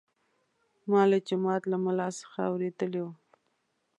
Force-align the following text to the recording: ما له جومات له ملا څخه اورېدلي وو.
ما 0.89 1.01
له 1.11 1.17
جومات 1.27 1.61
له 1.71 1.77
ملا 1.85 2.07
څخه 2.19 2.39
اورېدلي 2.51 3.01
وو. 3.03 3.11